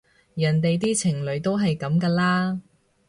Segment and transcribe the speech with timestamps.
[0.33, 2.59] 人哋啲情侶都係噉㗎啦